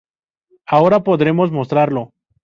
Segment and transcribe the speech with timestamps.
[0.65, 2.11] Ahora podremos mostrarlo.